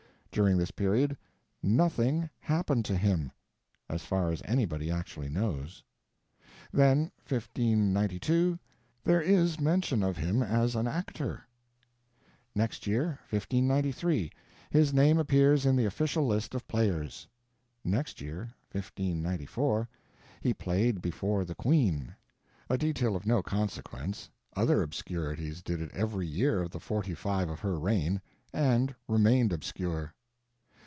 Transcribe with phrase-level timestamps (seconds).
[0.33, 1.17] During this period
[1.61, 3.33] nothing happened to him,
[3.89, 5.83] as far as anybody actually knows.
[6.71, 11.45] Then—1592—there is mention of him as an actor.
[12.55, 17.27] Next year—1593—his name appears in the official list of players.
[17.83, 22.15] Next year—1594—he played before the queen.
[22.69, 27.49] A detail of no consequence: other obscurities did it every year of the forty five
[27.49, 28.21] of her reign.
[28.53, 30.13] And remained obscure.